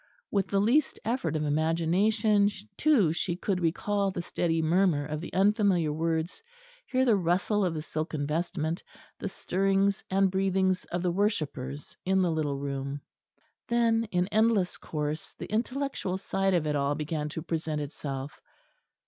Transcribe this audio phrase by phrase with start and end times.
[0.31, 5.31] With the least effort of imagination too she could recall the steady murmur of the
[5.31, 6.41] unfamiliar words;
[6.87, 8.81] hear the rustle of the silken vestment;
[9.19, 13.01] the stirrings and breathings of the worshippers in the little room.
[13.67, 18.41] Then in endless course the intellectual side of it all began to present itself.